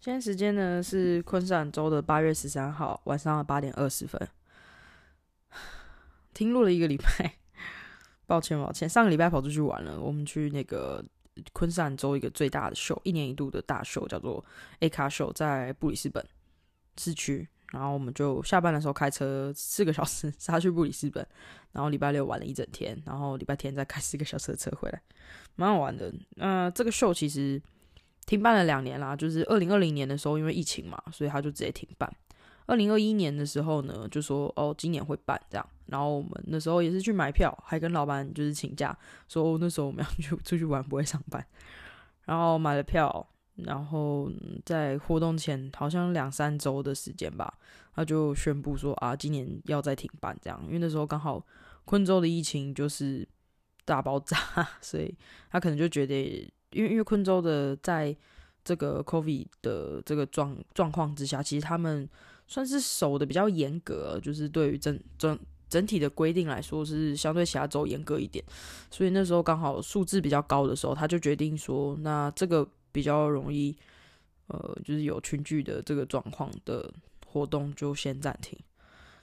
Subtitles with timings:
[0.00, 4.20] 现在时间呢是昆山州的八月十三号晚上的八点二十分，
[6.34, 7.34] 停录了一个礼拜，
[8.26, 8.88] 抱歉抱歉。
[8.88, 11.04] 上个礼拜跑出去玩了，我们去那个
[11.52, 14.44] 昆山州一个最大的秀，一年一度的大秀，叫做
[14.80, 16.26] A 卡秀，在布里斯本
[16.98, 17.48] 市区。
[17.72, 21.26] 然后我们就下班的时候开车四个小时 杀去布里斯本，
[21.72, 25.02] 然后礼拜六玩了一整天，然后礼拜天再开四个小时的车回来，
[25.56, 26.12] 蛮好玩的。
[26.36, 27.60] 那这个秀其实
[28.26, 32.08] 停办了两年啦，就是二零二零年的时候因为疫情嘛，所以他就直接停办。
[32.66, 38.96] 二零二一年的时候呢，就说哦今年会办这样，然后我们那时候也是去买票，还跟老板就是请假，
[39.28, 41.44] 说那时候我们要去 出去玩不会上班，
[42.26, 43.26] 然后买了票。
[43.56, 44.30] 然后
[44.64, 47.52] 在活动前好像两三周的时间吧，
[47.94, 51.44] 他就宣布说啊，今年要再停办这样，因为那时候刚好
[51.84, 53.28] 昆州的疫情就是
[53.84, 54.36] 大爆炸，
[54.80, 55.14] 所以
[55.50, 56.14] 他可能就觉得，
[56.70, 58.16] 因为因为昆州的在
[58.64, 62.08] 这个 COVID 的这个状状况之下，其实他们
[62.46, 65.38] 算是守的比较严格，就是对于整整
[65.68, 68.42] 整体的规定来说是相对其他州严格一点，
[68.90, 72.66] 所以那时候刚好数字比较高的时候，他就决定说，那这个。
[72.92, 73.76] 比较容易，
[74.46, 76.92] 呃，就是有群聚的这个状况的
[77.26, 78.58] 活动就先暂停，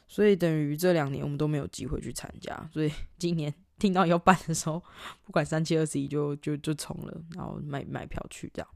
[0.07, 4.83] 所以等于这两年我们都没有机会去参加，所以 今年 听到要办的时候，
[5.23, 8.67] 不管三七二十一就就就冲了，然后买买票去这样。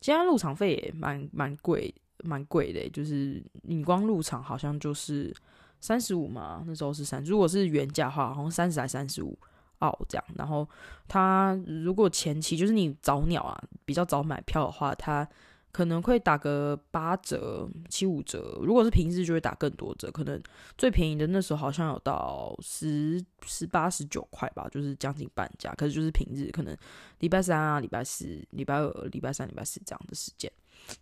[0.00, 5.34] 今天入场费也蛮蛮贵，蛮贵的，就是你光入场好像就是
[5.80, 9.38] 三十五嘛，那时候是三，如果是原价的话，好像三十还三十五。
[9.82, 10.66] 澳这样，然后
[11.06, 15.28] 他如果前期就是你早鸟啊，比较早买票的话，他
[15.70, 18.58] 可能会打个八折、七五折。
[18.62, 20.38] 如果是平日，就会打更多折，可能
[20.76, 25.72] 最便宜的那时候好像有到十、十八、十九块吧，就是将近半价。
[25.74, 26.76] 可是就是平日，可能
[27.20, 30.52] 礼拜三啊、礼拜四、礼拜二、礼拜三、礼拜四这样的时间。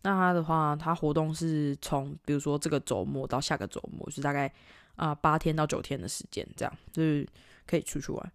[0.03, 4.53] 那他的话，他活动是从比如说这个周末到下个周末，是大概
[4.95, 7.27] 啊八天到九天的时间，这样就是
[7.67, 8.33] 可以出去玩。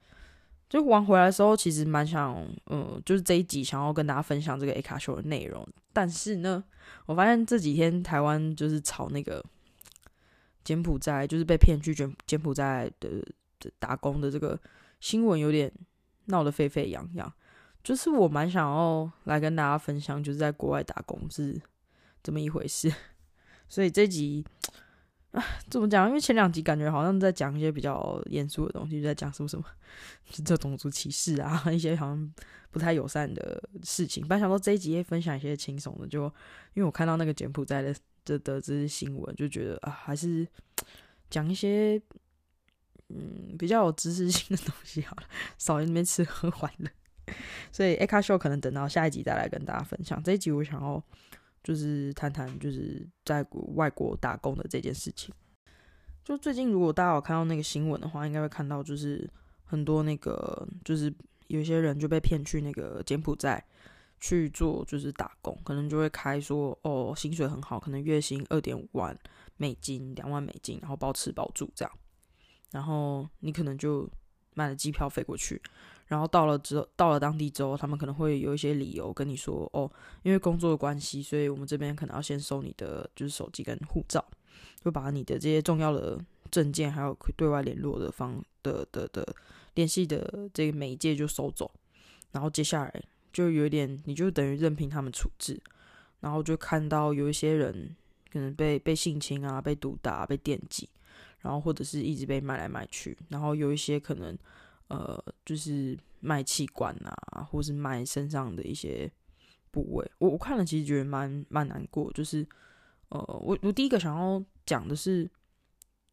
[0.67, 2.35] 就玩回来的时候，其实蛮想，
[2.67, 5.65] 嗯，就是这一集想要跟大家分享这个 A 卡秀的内容。
[5.93, 6.63] 但是呢，
[7.05, 9.43] 我发现这几天台湾就是炒那个
[10.63, 13.23] 柬埔寨，就是被骗去柬柬埔寨的
[13.79, 14.59] 打工的这个
[14.99, 15.71] 新闻，有点
[16.25, 17.31] 闹得沸沸扬扬。
[17.83, 21.61] 就是我蛮想要来跟大家分享，就是在国外打工是
[22.23, 22.91] 怎么一回事。
[23.69, 24.43] 所以这集。
[25.69, 26.07] 怎么讲？
[26.07, 29.65] 因为前两集感觉好像在讲一些比较严肃的东西，就在讲什么什么，
[30.45, 32.33] 这种族歧视啊， 一些好像
[32.71, 34.25] 不太友善的事情。
[34.27, 36.23] 本来想说这一集也分享一些轻松的，就
[36.73, 40.47] 因为我看到那个柬埔寨的这的这些新闻，就觉得啊，还是
[41.29, 42.01] 讲一些
[43.09, 45.23] 嗯比较有知识性的东西好了，
[45.57, 46.89] 少在那边吃喝玩乐。
[47.71, 50.21] 所以 A 卡秀可能等到下一集再来跟大家分享。
[50.23, 51.03] 这一集我想要。
[51.65, 53.43] 就是谈谈就是在
[53.73, 55.33] 外国打工的这件事情。
[56.23, 59.27] 就最近，如果大家有看到那个新闻的话，应该会看到，就是
[59.63, 61.11] 很多那个，就是
[61.47, 63.63] 有些人就被骗去那个柬埔寨
[64.19, 69.17] 去做，就是打工，可能就会开说哦，薪水很好，可能月薪二点五万
[69.57, 71.91] 美金、两万美金，然后包吃包住这样，
[72.71, 74.07] 然后你可能就
[74.53, 75.59] 买了机票飞过去。
[76.07, 84.23] 然后到了之后，到了当地之后，他们可能会有一些理由跟你说，哦，因为工作的关系，所以我们这边可能要先收你的就是手机跟护照，
[84.83, 86.19] 就把你的这些重要的
[86.51, 89.25] 证件还有对外联络的方的的的
[89.73, 91.71] 联系的这个媒介就收走，
[92.31, 95.59] 然后接下来就有点，你就等于任凭他们处置，
[96.19, 97.95] 然后就看到有一些人
[98.31, 100.87] 可能被被性侵啊，被毒打，被电击，
[101.39, 104.37] 然后或者是一直被卖来卖去，然后有一些可能。
[104.87, 109.11] 呃，就是卖器官啊，或是卖身上的一些
[109.71, 112.11] 部位，我我看了其实觉得蛮蛮难过。
[112.13, 112.47] 就是
[113.09, 115.29] 呃，我我第一个想要讲的是，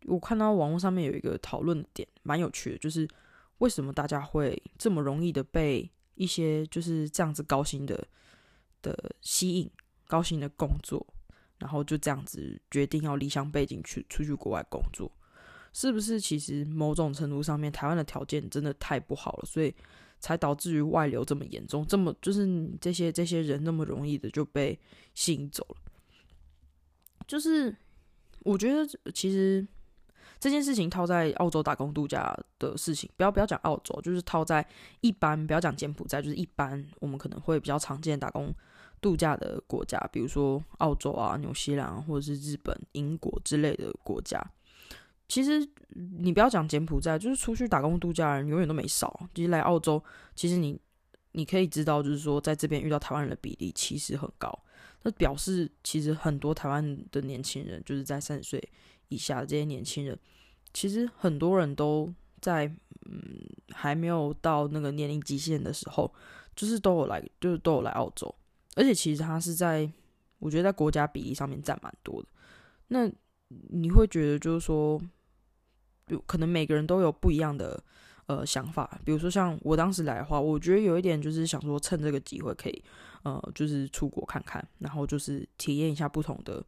[0.07, 3.07] 我看到网络上面有一个讨论点，蛮有趣的，就是
[3.59, 8.07] 为什么大家会这么容易的被一些就是这样子高薪的
[8.81, 9.71] 的吸引，
[10.07, 11.07] 高薪的工作，
[11.59, 15.11] 然后就这样子决定要离乡背景去出去国外工作。
[15.73, 19.75] 是不是其实某种程度上面，台湾的条件真的太不好了，所以
[20.21, 24.79] 才导致于外流这么严重，这么就是这些这些人那么容易的就被
[25.15, 25.77] 吸引走了。
[27.27, 27.75] 就是
[28.41, 29.67] 我觉得其实
[30.39, 34.67] 这件事情套在澳洲打工度假的事情，不要不要讲澳洲，就是套在
[35.01, 38.55] 一般不要讲柬埔寨，就是一般我们可能会比较常见打工
[39.01, 44.39] 度假的国家，比如说澳洲啊、纽西兰或者是日本、英国之类的国家。
[45.33, 45.67] 其实
[46.21, 49.19] 你不要讲柬埔寨，就是出去打工度假人永远都没少。
[49.35, 50.79] 其实来澳洲，其实你
[51.31, 54.53] 你可以知道，就是说在这边遇到台湾人的比例其实很高。
[55.05, 58.63] 那表示其实很多台湾的年轻人，就是在三十岁
[59.09, 60.19] 以下的这些年轻人，
[60.75, 62.13] 其实很多人都
[62.43, 62.67] 在
[63.07, 63.23] 嗯
[63.71, 66.13] 还没有到那个年龄极限的时候，
[66.55, 68.35] 就是都有来，就是都有来澳洲。
[68.75, 69.91] 而且其实他是在
[70.41, 72.29] 我觉得在国家比例上面占蛮多的。
[72.89, 73.11] 那
[73.49, 75.01] 你会觉得就是说。
[76.13, 77.83] 有可能每个人都有不一样的
[78.27, 82.85] 呃想法，比如说像我当时来的话，我觉得有一点就是想说趁这个机会可以
[83.23, 86.65] 呃就是出国看看，然后就是体验一下不同的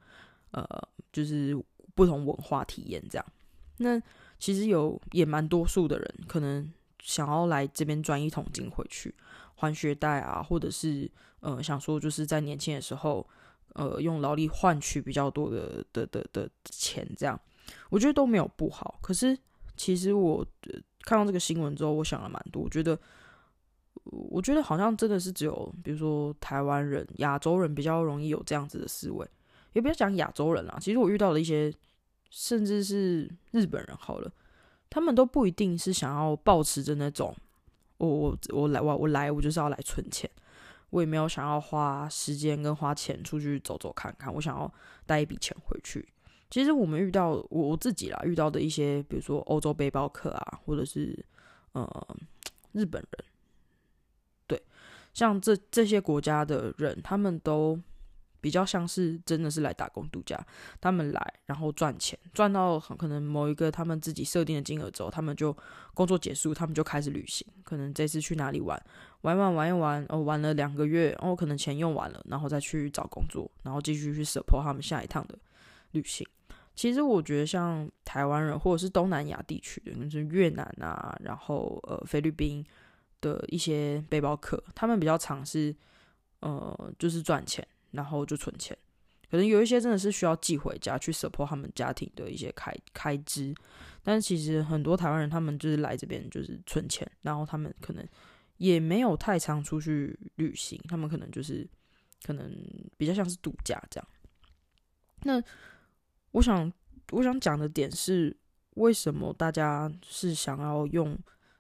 [0.51, 0.67] 呃
[1.13, 1.57] 就是
[1.95, 3.27] 不同文化体验这样。
[3.77, 4.01] 那
[4.39, 9.15] 其实有也蛮多数的人可能想要来这边赚一桶金回去
[9.57, 11.11] 还学贷啊，或者是
[11.41, 13.27] 呃想说就是在年轻的时候
[13.75, 17.39] 呃用劳力换取比较多的的的的钱这样。
[17.91, 19.37] 我觉得都没有不好，可是
[19.77, 20.47] 其实我
[21.03, 22.63] 看到这个新闻之后，我想了蛮多。
[22.63, 22.99] 我觉得，
[24.05, 29.27] 我觉得好像真的是只有，比如说台湾人、亚洲人比较容易有这样子的思维。
[29.73, 31.73] 也不要讲亚洲人啦，其实我遇到的一些，
[32.31, 34.31] 甚至是日本人，好了，
[34.89, 37.35] 他们都不一定是想要保持着那种，
[37.99, 40.31] 我我我来我我来我就是要来存钱，
[40.91, 44.73] 我也没有想要花时间跟花钱出去走走看看，我想要
[45.07, 46.09] 带一笔钱回去。
[46.55, 51.19] 其实我们遇到我自己啦，遇到的一些，比如说欧洲背包客啊，或者是
[51.73, 52.17] 呃
[52.71, 53.25] 日本人，
[54.47, 54.63] 对，
[55.13, 57.77] 像这这些国家的人，他们都
[58.41, 60.47] 比较像是真的是来打工度假，
[60.81, 65.53] 他们来然后赚钱，赚到可能某一个他们自己设定的金额之后，他们就
[65.93, 68.81] 工作结束，他们就开始旅行，可能这次去哪里玩，
[69.23, 75.37] 玩玩玩一玩，哦玩了两个月，哦可能钱用完了，然后再去找工作，然后继续去 support 他们下一趟的
[75.91, 76.25] 旅行。
[76.75, 82.65] 其实我觉得，像台湾人或者是东南亚地区的，就是越南啊，然后呃菲律宾
[83.21, 85.75] 的一些背包客，他们比较尝试
[86.41, 88.77] 呃就是赚钱，然后就存钱。
[89.31, 93.55] 可能有一些真的是需要寄回家去 support 他们家庭的一些开开支，
[94.03, 98.07] 但是其实很多台湾人他们就是来这边就是存钱，然后他们可能
[98.59, 101.69] 也没有太常出去旅行，他们可能就是
[102.25, 102.53] 可能
[102.97, 104.09] 比较像是度假这样。
[105.23, 105.43] 那
[106.35, 106.71] 我想，
[107.13, 108.37] 我想讲的点是，
[108.71, 111.17] 为什么大家是想要用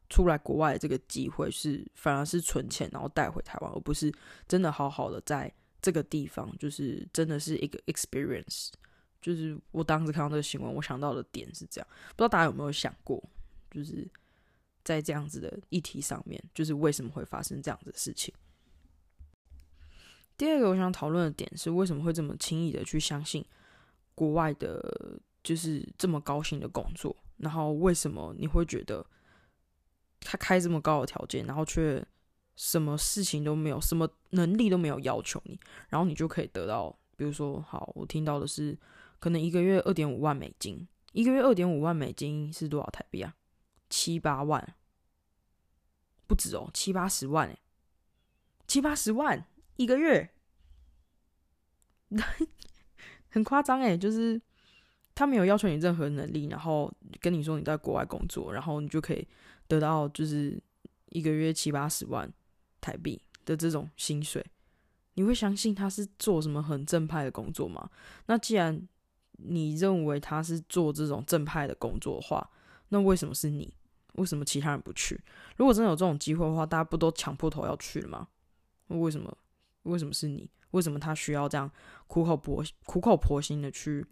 [0.09, 4.13] 出来国外这个机会，是反而是存钱然后带回台湾，而不是
[4.49, 8.71] 真的好好的在这个地方，就是真的是一个 experience。
[9.23, 13.23] 就是我当时看到这个新闻，我想到的点是这样，不知道大家有没有想过，
[13.71, 14.05] 就是
[14.83, 18.35] 在这样子的议题上面，就是为什么会发生这样子的事情？
[20.37, 23.45] 第二个我想讨论的点是，为什么会这么轻易的去相信？
[24.15, 29.05] 国外的，就是这么高薪的工作，然后为什么你会觉得
[30.21, 32.05] 他开这么高的条件，然后却
[32.57, 35.59] 什么事情都没有，什么能力都没有要求你，
[35.89, 38.79] 然后你就可以得到，比如说，好，我听到的是，
[39.19, 43.35] 可能一个月二点五万美金，一个月二点五万美金是多少台币啊？
[43.91, 44.77] 七八万，
[46.27, 47.59] 不止哦，七八十万哎，
[48.67, 50.31] 七八十万一个月。
[53.35, 54.41] 很夸张诶，就是
[55.13, 56.89] 他没有要求你任何能力，然后
[57.21, 59.27] 跟你说你在国外工作，然后你就可以
[59.67, 60.57] 得到就是
[61.09, 62.33] 一个月七八十万
[62.81, 64.41] 台币的这种薪水，
[65.15, 67.91] 你会相信他是做什么很正派的工作吗？
[68.27, 68.81] 那既然
[69.33, 72.49] 你认为他是做这种正派的工作的话，
[72.91, 73.75] 那为什么是你？
[74.13, 75.21] 为什么其他人不去？
[75.57, 78.29] 如果真的有这种机会的话，大家不都抢破头要去了吗？
[78.87, 79.37] 为什么？
[79.83, 80.49] 为什么是你？
[80.75, 81.71] 为什么他需要这样
[82.09, 84.05] 苦口婆苦口婆心的去，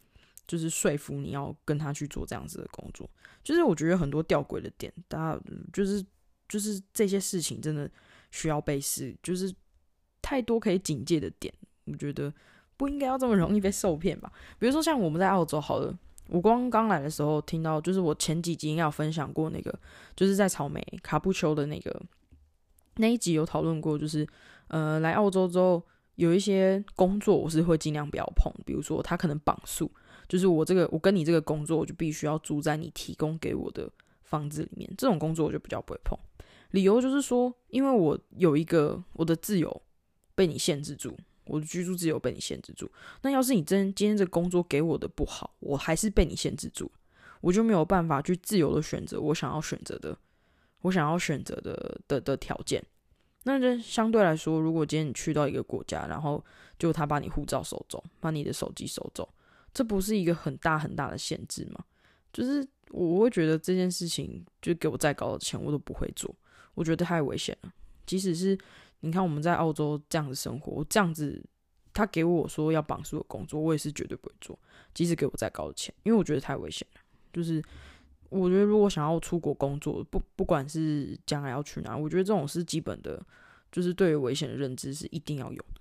[0.47, 3.09] 就是说服你要跟他去做这样子的工作？
[3.42, 5.40] 就是我觉得很多吊诡的点，大家
[5.73, 6.04] 就是
[6.49, 7.90] 就是这些事情真的
[8.31, 9.52] 需要被试，就是
[10.23, 11.52] 太多可以警戒的点，
[11.87, 12.33] 我觉得
[12.76, 14.33] 不应该要这么容易被受骗吧。
[14.61, 15.92] 比如说像我们在澳洲，好了，
[16.28, 19.76] 我刚刚来的时候听到，就是我前几集应该有分享过那个，
[20.14, 22.00] 就是在草莓卡布丘的那个
[22.99, 24.25] 那一集有讨论过，就是
[24.69, 25.83] 呃来澳洲之后。
[26.16, 29.90] 有一些工作我是会尽量不要碰，比如说他可能绑宿，
[30.28, 33.90] 就是我这个我跟你这个工作，我就必须要住在你提供给我的
[34.23, 36.19] 房子里面，这种工作我就比较不会碰。
[36.73, 39.83] 理由就是说，因为我有一个我的自由
[40.35, 42.90] 被你限制住，我的居住自由被你限制住。
[43.23, 46.90] 那要是你真今天这工作给我的不好，我还是被你限制住，
[47.40, 50.16] 我就没有办法去自由的选择我想要选择的，
[50.81, 52.83] 我想要选择的的的条件。
[53.44, 56.44] 那就相对来说，如果今天你去到一个国家，然后
[56.78, 59.28] 就他把你护照收走，把你的手机收走，
[59.75, 61.84] 这不是一个很大很大的限制吗？
[62.32, 66.34] 就是我会觉得这件事情，就给我再高的钱，我都不会做。
[66.75, 67.72] 我觉得太危险了。
[68.06, 68.58] 即使是
[69.00, 71.44] 你看我们在澳洲这样子生活，我这样子，
[71.92, 74.58] 他给我说要绑住的工作，我也是绝对不会做。
[74.94, 77.00] 即使给我再高的钱，因为我觉得太危险了。
[77.32, 77.62] 就是
[78.33, 83.21] 我觉得如果想要出国工作，不不管是将来要去哪，我觉得这种是基本的，
[83.71, 85.81] 就是对于危险的认知是一定要有的。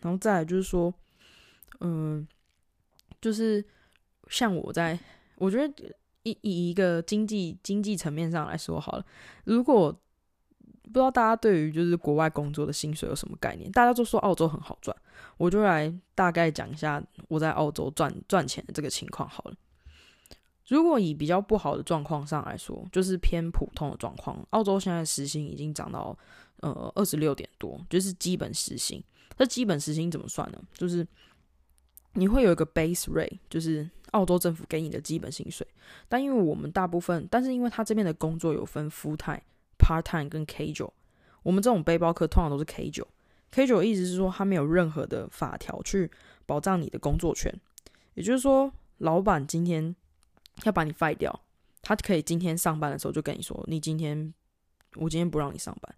[0.00, 0.92] 然后再来就是说，
[1.80, 2.26] 嗯，
[3.20, 3.64] 就是
[4.28, 4.98] 像我在。
[5.38, 9.04] 我觉得以以一个经济经济层面上来说好了，
[9.44, 9.92] 如果
[10.84, 14.96] 不知道大家对于就是国外工作的薪水有什么概念，大家都说澳洲很好赚，
[15.36, 19.54] 我就来大概讲一下我在澳洲赚赚钱的这个情况好了。
[20.68, 26.16] 如果以比较不好的状况上来说，就是偏普通的状况，澳洲现在时薪已经涨到
[26.60, 29.02] 呃二十六点多，就是基本时薪。
[29.38, 30.58] 那基本时薪怎么算呢？
[30.72, 31.06] 就是
[32.14, 35.66] 你会有一个 base rate，就是澳洲政府给你的基本薪水。
[36.08, 39.42] 但因为我们大部分，但是因为他这边的工作有分 full time、
[39.78, 40.92] part time 跟 K 九，
[41.42, 43.06] 我们这种背包客通常都是 K 九。
[43.50, 46.10] K 九意思是说，他没有任何的法条去
[46.46, 47.54] 保障你的工作权。
[48.14, 49.94] 也就是说，老板今天
[50.64, 51.40] 要把你 f 掉，
[51.82, 54.32] 他可以今天上班的时候就跟你说：“你今天
[54.94, 55.94] 我今天不让你上班，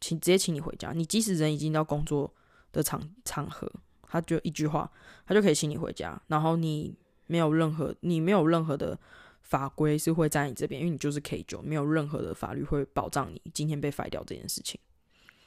[0.00, 2.32] 请直接请你回家。”你即使人已经到工作
[2.72, 3.70] 的场场合。
[4.10, 4.90] 他就一句话，
[5.26, 6.96] 他就可以请你回家，然后你
[7.26, 8.98] 没有任何，你没有任何的
[9.42, 14.80] 法规是会在你这边，因为你就是 K 九，没有任何的法律会保障你今天被 f 掉这件事情。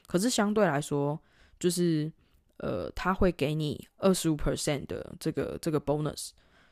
[0.06, 1.20] 可是相对来说，
[1.60, 2.12] 就是
[2.58, 6.30] 呃，他会给你二十五 percent 的这个这个 bonus，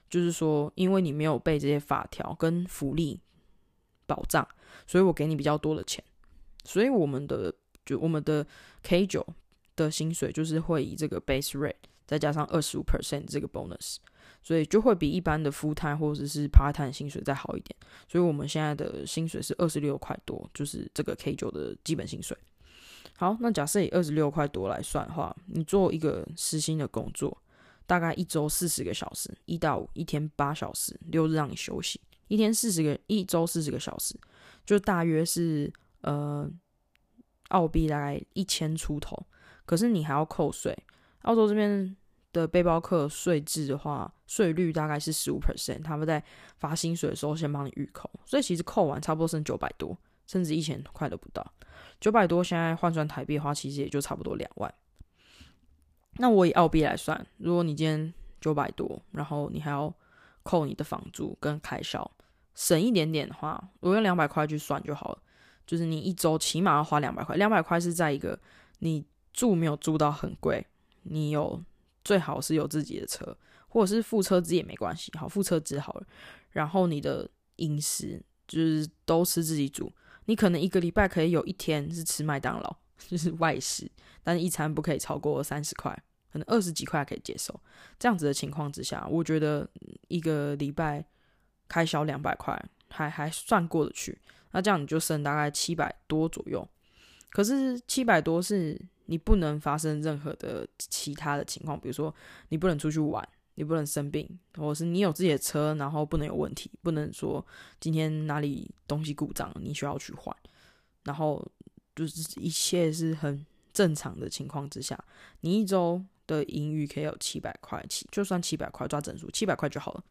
[0.09, 3.19] 就是说，因为你没有被这些法条跟福利
[4.05, 4.47] 保障，
[4.87, 6.03] 所以我给你比较多的钱。
[6.63, 7.53] 所以我们的
[7.85, 8.45] 就我们的
[8.83, 9.25] K 九。
[9.75, 11.73] 的薪水就是会以这个 base rate
[12.05, 13.95] 再加上二十五 percent 这个 bonus，
[14.43, 17.73] 所以就会比一般的 full time 或者是 part time 薪水再好一点。
[18.05, 22.37] 所以我们现在的薪水是二十六块多，就是这个 K 九的基本薪水。
[23.15, 27.41] 好，那假设以二十六块多来算的话，你做一个实薪的工作，
[27.89, 34.15] 大概一周四十个小时，一到五，一天八小时，六日让你休息，一天四十个，一周四十个小时，
[34.63, 36.47] 就大约是呃
[37.47, 39.25] 澳币大概一千出头。
[39.65, 40.77] 可是你还要扣税，
[41.23, 41.97] 澳洲这边
[42.31, 46.23] 的背包客税制的话，税率大概是十五 percent，他们在
[46.59, 51.43] 发薪水的时候先帮你预扣，所以其实扣完差不多剩九百多，甚至一千块都不到。
[51.99, 54.71] 九百多现在换算台币的话，其实也就差不多两万。
[56.19, 59.93] 那我以澳币来算，如果你今天九百多，然后你还要
[60.43, 62.09] 扣你的房租跟开销，
[62.53, 65.21] 省一点点的话，我用两百块去算就好了。
[65.65, 68.39] 就是你一周起码要花两百块，两百块是在一个
[68.79, 69.03] 你。
[69.31, 70.65] 住没有住到很贵，
[71.03, 71.63] 你有
[72.03, 73.37] 最好是有自己的车，
[73.69, 76.07] 或者是付车资也没关系，好付车资好了。
[76.49, 79.89] 然后你的饮食就是都吃自己煮，
[80.25, 83.89] 你可能一个礼拜可以有一天是吃麦当劳，就是外食，
[84.23, 85.97] 但是一餐不可以超过三十块，
[86.31, 87.59] 可能二十几块可以接受。
[87.97, 89.67] 这样子的情况之下，我觉得
[90.07, 91.05] 一个礼拜
[91.67, 92.57] 开销两百块
[92.89, 94.17] 还还算过得去。
[94.51, 96.67] 那这样你就剩大概七百多左右，
[97.31, 98.79] 可是七百多是。
[99.11, 102.13] 你不能发生任何的其他的情况，比如说
[102.49, 107.43] 你不能出去玩，你不能生病，或者是你有自己的车，然后不能有问题，不能说
[107.79, 110.35] 今天哪里东西故障，你需要去换，
[111.05, 111.43] 然后
[111.95, 113.43] 就是一切是很
[113.73, 115.03] 正常的情况之下，
[115.41, 120.03] 你一周的盈余可以有七百块，七就算七百块抓整数，七百块就好了。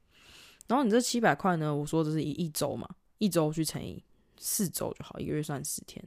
[0.66, 4.02] 然后你这七百块呢，我说这是一一周嘛，一周去乘以
[4.36, 6.04] 四周就好，一个月算十天，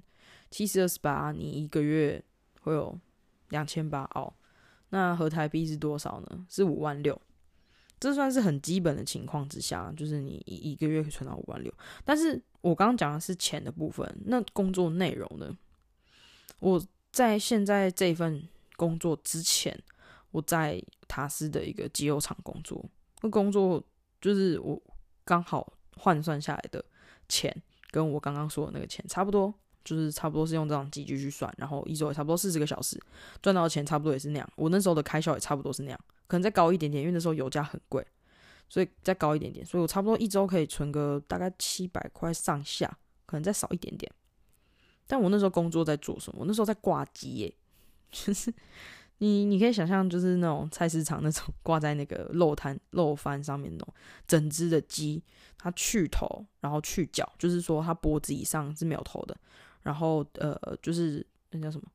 [0.50, 2.24] 七十二十八，你一个月。
[2.64, 2.96] 会有
[3.50, 4.32] 两千八澳，
[4.90, 6.46] 那合台币是多少呢？
[6.48, 7.20] 是五万六，
[8.00, 11.74] 这算是很基本的情况之下，就是你一一个月可以存到五万六。
[12.06, 15.58] 但是我刚刚讲的是钱的部分，那工作内容呢？
[16.60, 16.80] 我
[17.12, 19.76] 在现在这份工作之前，
[20.32, 22.84] 我在塔斯的一个机油厂工作，
[23.22, 23.84] 那工作
[24.20, 24.82] 就是我
[25.24, 26.84] 刚好换算下来的
[27.30, 27.56] 钱，
[27.92, 29.54] 跟我刚刚说的那个钱差不多。
[29.84, 33.02] 就是差不多是用这种计距去算，然后一周也差不多四十个小时，
[33.42, 34.48] 赚到的钱差不多也是那样。
[34.56, 38.06] 我那时候的开销也差不多是那样，可能再高一点点，因为那时候油价很贵，
[38.70, 39.66] 所以再高一点点。
[39.66, 42.96] 所以我差不多一周可以存个大概七百块上下，
[43.26, 44.12] 可能再少一点点。
[45.08, 46.42] 但我那时候工作在做什么？
[46.42, 47.56] 我那时候在挂机耶，
[48.12, 48.54] 就是
[49.22, 53.94] 你你可以想象，就是那种菜市场那种挂在那个肉摊肉贩上面那种
[54.28, 55.24] 整只的鸡，
[55.60, 59.38] 它去头，然后去脚，就是说它脖子以上是没有头的，
[59.84, 61.86] 然后呃，就是那叫什么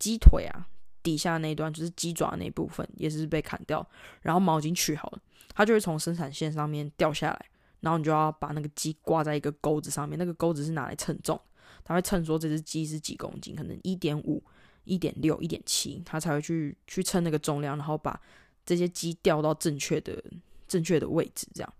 [0.00, 0.66] 鸡腿啊，
[1.04, 3.88] 底下那一段就是鸡爪那部分也是被砍掉，
[4.22, 5.22] 然后毛巾取好了，
[5.54, 7.46] 它就会从生产线上面掉下来，
[7.78, 11.40] 然后你就要把那个鸡挂在一个钩子上面，那个钩子是拿来称重。
[11.84, 14.42] 他会称说这只鸡是几公斤，可能一点五、
[14.86, 18.18] 一点六、一点七，他才会去去称那个重量，然后把
[18.64, 20.24] 这些鸡吊到正确的
[20.66, 21.46] 正确的位置。
[21.52, 21.74] 这样，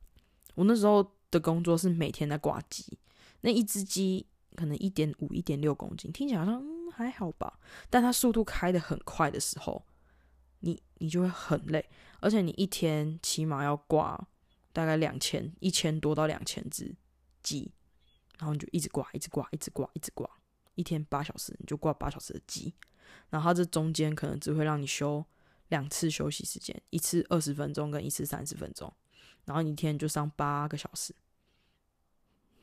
[0.54, 2.98] 我那时候的工作是每天在挂鸡，
[3.40, 7.58] 那一只鸡可能一点五、一点六公斤，听起来好像嗯还好吧，
[7.88, 9.86] 但它速度开的很快的时候，
[10.60, 11.88] 你你就会很累，
[12.20, 14.28] 而且你一天起码要挂
[14.72, 16.94] 大概两千、一千多到两千只
[17.42, 17.72] 鸡。
[18.38, 20.28] 然后你就一直挂，一直挂，一直挂，一直挂，
[20.74, 22.74] 一天八小时，你就挂八小时的鸡。
[23.30, 25.24] 然后它这中间可能只会让你休
[25.68, 28.92] 两次休息时间，一次二十分钟跟一次三十分钟。
[29.44, 31.14] 然后你一天就上八个小时，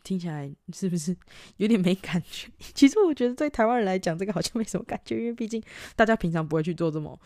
[0.04, 1.16] 听起来是不是
[1.56, 2.52] 有点没感觉？
[2.76, 5.64] 其实我觉得对台湾人来讲，这个好像没什么感觉，因为毕竟
[5.96, 7.18] 大家平常不会去做这么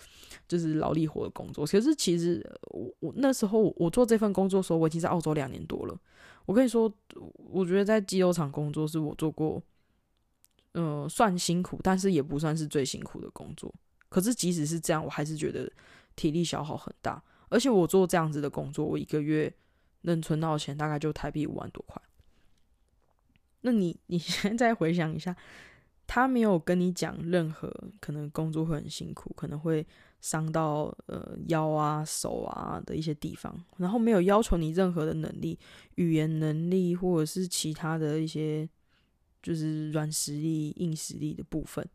[0.48, 1.66] 就是劳力活的工作。
[1.66, 6.00] 可是其实我我那时候我做这份工作的时候，我已经在澳洲两年多了。
[6.46, 6.90] 我跟你说，
[7.36, 9.62] 我觉得在机油厂工作是我做过，
[10.78, 13.74] 嗯，算辛苦，但是也不算是最辛苦的工作。
[14.10, 15.70] 可是即使是这样，我还是觉得
[16.16, 17.22] 体力消耗很大。
[17.50, 19.52] 而且我做这样子的工作，我一个月
[20.02, 22.02] 能存到钱大概就台币五万多块。
[23.62, 25.36] 那你你 现在回想一下，
[26.06, 29.86] 他没有跟你讲任何可能工作会很辛苦，可能会。
[30.20, 35.58] 伤到呃腰啊手啊的一些地方，然后没有要求你任何的能力，
[35.94, 38.68] 语言能力或者是其他的一些
[39.42, 41.88] 就是软实力、硬实力的部分，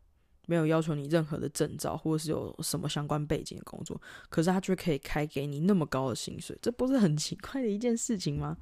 [0.47, 8.57] 没有要求你任何的证照或者是有什么相关背景的工作，可是他却可以开给你那么高的薪水，这不是很奇怪的一件事情吗？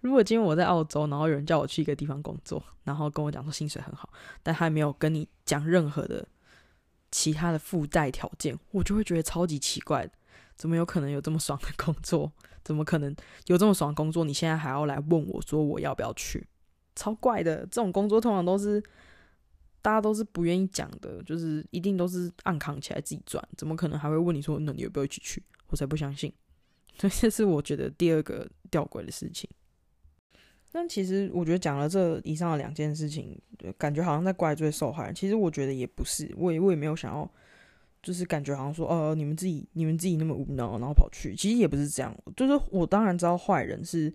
[0.00, 4.10] 如果今天我在澳洲，然后有人叫我去一个地方工作，然后跟我讲说薪水很好，
[4.42, 6.26] 但他没有跟你讲任何的。
[7.12, 10.06] 其他的附带条件，我就会觉得超级奇怪，
[10.56, 12.30] 怎么有可能有这么爽的工作？
[12.62, 13.14] 怎么可能
[13.46, 14.24] 有这么爽的工作？
[14.24, 16.46] 你现在还要来问我说我要不要去？
[16.96, 17.58] 超怪的！
[17.66, 18.82] 这种工作通常都是
[19.80, 25.40] 大家都是不愿意讲的，就是一定都是暗扛起来自己赚，怎么可能还会问你说那你要不要一起去？
[25.68, 26.32] 我才不相信！
[26.98, 29.48] 所 以这是我觉得第二个吊诡的事情。
[30.72, 33.40] 但其实我觉得讲了这以上的两件事情，
[33.78, 35.14] 感觉好像在怪罪受害人。
[35.14, 37.30] 其实我觉得也不是，我也我也没有想要，
[38.02, 41.34] 就是感觉好像说，哦，你们自己你们自己那么无脑，然后跑去。
[41.34, 44.12] 其实也不是这样，就是我当然知道坏人是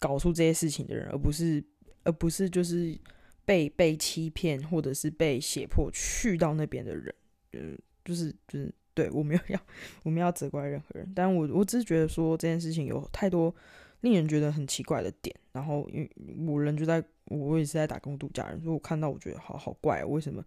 [0.00, 1.62] 搞出这些事情的人，而不是
[2.04, 2.98] 而不是就是
[3.44, 7.14] 被被欺骗或者是被胁迫去到那边的人。
[7.52, 9.60] 嗯，就是就是对我没有要
[10.02, 13.54] 我没有要责怪任何人，但我我只是觉得说这件事情有太多。
[14.02, 16.10] 令人觉得很奇怪的点，然后因为
[16.44, 20.44] 我人就在，我也是在打工度假，人，所以我看到我觉得好好怪，为什么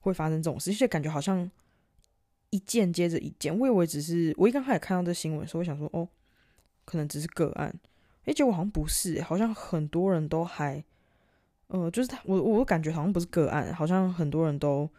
[0.00, 0.70] 会发生这种事？
[0.70, 1.50] 而且感觉好像
[2.50, 6.06] 一件接着一件，我以为只是我一刚开始看到这新闻的时候，我想说哦，
[6.84, 7.74] 可能只是个案，
[8.26, 10.84] 哎，结果好像不是，好像很多人都还，
[11.68, 14.90] 呃，就是他，我我感觉好像不是个案，好像很多人都，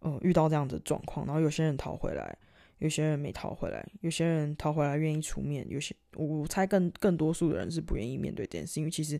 [0.00, 2.36] 呃，遇到这样的状况，然后有些人逃回来。
[2.78, 9.18] 有些人没逃回来，有些人逃回来愿意出面，有些我猜更更多数的人是不愿意面对这件事，因为其实，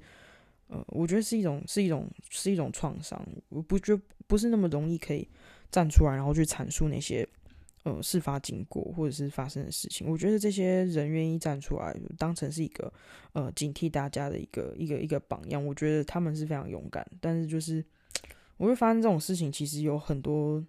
[0.67, 5.27] 呃，我觉得是一种是一种是一种创伤，我不觉不是那么容易可以
[5.71, 7.27] 站出来，然后去阐述那些
[7.85, 10.07] 呃事发经过或者是发生的事情。
[10.11, 12.93] 我觉得这些人愿意站出来，当成是一个
[13.33, 17.07] 呃警惕大家的一个一个一个榜样，我觉得他们是非常勇敢。
[17.21, 17.85] 但是就是
[18.57, 20.63] 我会发现这种事情，其实有很多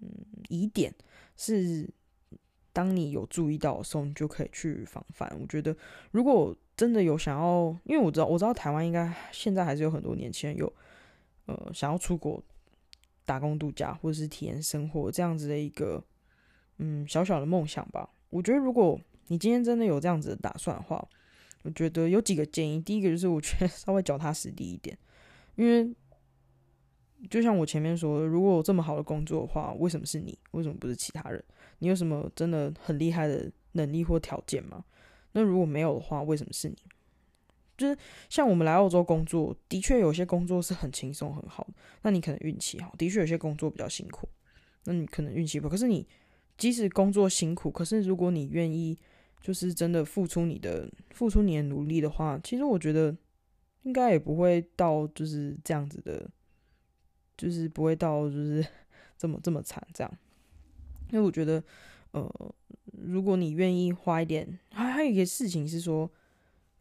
[0.00, 0.08] 嗯
[0.48, 0.94] 疑点。
[1.34, 1.88] 是，
[2.72, 5.34] 当你有注意到的时候，你就可以去防范。
[5.40, 5.74] 我觉得，
[6.10, 10.72] 如果真的有想要，因为我知道，我知道台湾应该现在还是有很多年轻人有，
[11.46, 12.42] 呃，想要出国
[13.24, 16.04] 打工度假或者是体验生活这样子的一个，
[16.82, 18.08] 嗯，小小的梦想吧。
[18.30, 21.08] 我觉得，如果你今天真的有这样子的打算的话，
[21.62, 22.80] 我觉得有几个建议。
[22.80, 24.98] 第一个就是，我觉得 稍微脚踏实地一点，
[25.56, 25.94] 因为。
[27.30, 30.36] 就像我前面说的，如果有这么好的工作的话，为什么是你？
[30.50, 31.40] 为什么不是其他人？
[31.78, 34.84] 你有什么真的很厉害的能力或条件吗？
[35.30, 36.76] 那如果没有的话，为什么是你？
[37.78, 37.96] 就是
[38.28, 44.28] 像我们来澳洲工作，的确有些工作是很轻松很好的，那你可能运气好；的确有些工作比较辛苦，
[44.82, 45.70] 那你可能运气不好。
[45.70, 46.04] 可是你
[46.56, 48.98] 即使工作辛苦，可是如果你愿意，
[49.40, 53.16] 就是真的付出你的付出你的努力的话，其实我觉得
[53.82, 56.30] 应该也不会到就是这样子的。
[57.34, 58.64] 就是不会到就是
[59.18, 60.18] 这么这么惨这样。
[61.10, 61.64] 因为我觉得，
[62.12, 62.54] 呃，
[62.92, 66.08] 如果你愿意花一点，还还有一个事情是说，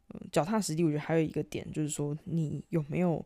[0.09, 0.83] 嗯，脚踏实地。
[0.83, 3.25] 我觉得还有一个点就是说，你有没有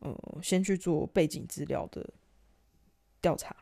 [0.00, 2.12] 呃先去做背景资料的
[3.20, 3.54] 调查？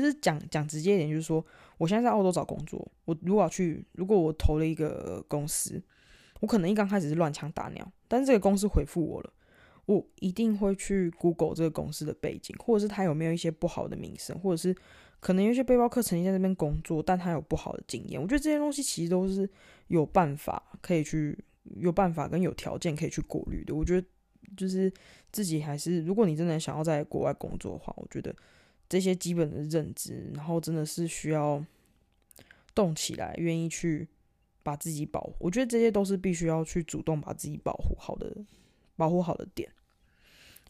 [0.00, 1.44] 就是讲讲直接一点，就是说，
[1.78, 5.82] 我现在在澳洲找工作，我如果要去，如果我投了一个公司，
[6.40, 9.32] 我可能一刚开始是乱枪打鸟，但是这个公司回复我了，
[9.86, 14.74] 我一定会去 Google 这个公司的背景，或者是他有没有一些不好的名声，或者是。
[15.22, 18.20] 可能有些背包客曾经在那边工作，但他有不好的经验。
[18.20, 19.48] 我觉得这些东西其实都是
[19.86, 21.38] 有办法可以去
[21.76, 23.72] 有办法跟有条件可以去过滤的。
[23.72, 24.04] 我觉得
[24.56, 24.92] 就是
[25.30, 28.34] 自己还是，如果你真的想要在国外工作的话，我觉得
[28.92, 31.64] 这些基本的认知，然后真的是需要
[32.74, 34.06] 动起来，愿意去
[34.62, 35.34] 把自己保护。
[35.38, 38.36] 我觉得这些都是必须要去主动把自己保护好的、
[38.94, 39.66] 保护好的点。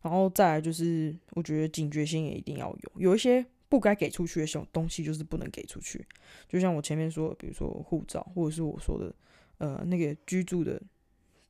[0.03, 3.45] 然后再来就是，我觉得警觉性也一定要有，有一些。
[3.73, 6.07] 不该给出去的小东西就是不能给出去，
[6.47, 9.11] 就像我前面说的，比如说护照，或者是我说的，
[9.57, 10.79] 呃，那个居住的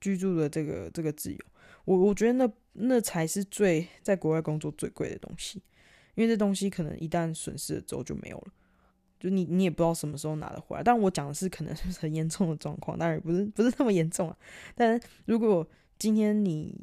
[0.00, 1.38] 居住的这个这个自由，
[1.85, 5.61] 我我觉得那那才是最在国外工作最贵的东西，
[6.14, 8.53] 因为这东西可能一旦损失了之后就没有了，
[9.18, 10.83] 就你你也不知道什么时候拿得回来。
[10.83, 14.37] 但我讲的是可能是很严重的状况，当然不是不是那么严重啊。
[14.75, 15.66] 但如果
[15.98, 16.75] 今天你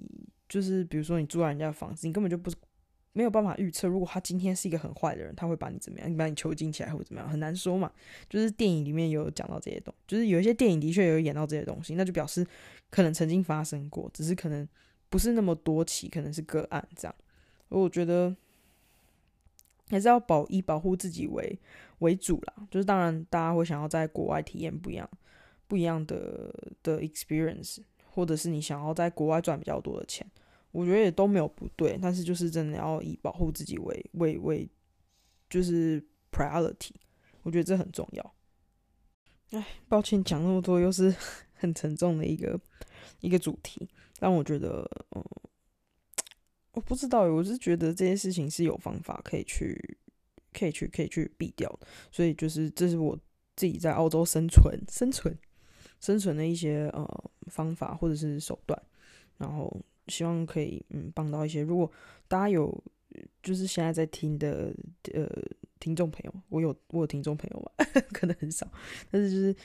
[0.48, 2.52] 就是比如说你住在人家房子，你根本就不。
[3.12, 6.10] 没有办法预测，如果他今天是一个很坏的人，他会把你怎么样？
[6.10, 7.28] 你把你囚禁起来，或怎么样？
[7.28, 7.92] 很难说嘛。
[8.30, 12.46] 就是电影里面有讲到这些东，就是有一些电影的确有演到这些东西，那就表示
[12.92, 14.66] 可能曾经发生过，只是可能
[15.10, 17.16] 不是那么多起，可能是个案这样。
[17.70, 18.34] 我觉得
[19.90, 21.60] 还是要保以保护自己为
[22.00, 22.68] 为主啦。
[22.72, 25.10] 就是当然，大家会想要在国外体验不一样、
[25.68, 30.26] 不一样的的 experience，或者是你想要在国外赚比较多的钱。
[30.72, 34.70] 我觉得也都没有不对，但是就是真的要以保护自己为为为，
[35.50, 36.00] 就是
[36.32, 36.92] priority。
[37.42, 38.34] 我觉得这很重要。
[39.50, 41.12] 哎，抱歉讲那么多，又是
[41.56, 42.60] 很沉重的一个
[43.22, 43.90] 一个主题。
[44.20, 45.24] 但我觉得，嗯，
[46.80, 49.98] 不知道，我是觉得这些事情是有方法可以去
[50.54, 51.80] 可以去可以去避掉。
[52.12, 53.18] 所以就是这是我
[53.56, 55.38] 自己在澳洲生存生存
[56.00, 58.82] 生存的一些呃方法或者是手段，
[59.38, 59.80] 然后。
[60.08, 61.92] 希望可以嗯帮到一些，如果
[62.28, 62.84] 大家有
[63.44, 64.74] 就是现在在听的
[65.14, 65.30] 呃
[65.80, 68.68] 听众朋友，我有我有听众朋友嘛， 可能很少，
[69.12, 69.56] 但是就是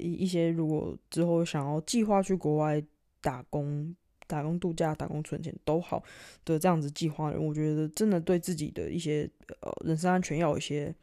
[0.00, 2.82] 一一些如果之后想要计划去国外
[3.20, 3.94] 打工、
[4.26, 6.02] 打工度假、打工存钱都好
[6.44, 9.28] 的这样子计划的人，我觉得真的对自己的一些
[9.60, 10.94] 呃人身安全要有一些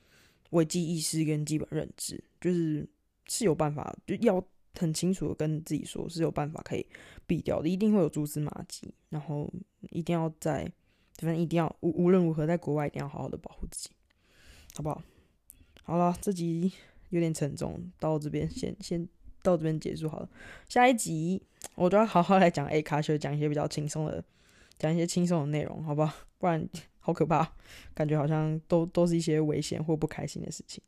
[0.51, 2.87] 危机意识跟基本认知，就是
[3.27, 4.43] 是有办法就要。
[4.75, 6.85] 很清楚的跟自己说，是有办法可以
[7.27, 9.51] 避掉的，一定会有蛛丝马迹，然后
[9.89, 10.71] 一定要在，
[11.17, 13.89] 反正一定要无无论如何，在国外一定要好好的保护自己，
[14.75, 15.03] 好不好？
[15.83, 16.71] 好了，这集
[17.09, 19.05] 有点沉重，到这边先先
[19.49, 20.29] 到这边结束好了。
[20.67, 21.41] 下一集
[21.75, 24.23] 我就要好好来讲 A 卡，修讲一些比较轻松的，
[24.77, 26.13] 讲一些轻松的内容，好不好？
[26.37, 26.67] 不然
[26.99, 27.51] 好可怕，
[27.93, 30.81] 感觉好像都都是一些危险或不开心的事情。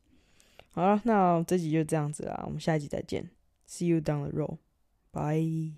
[0.70, 3.28] 好了，那这集就这样子啦，我们下一集再见。
[3.68, 4.58] See you down the road.
[5.12, 5.72] Bye.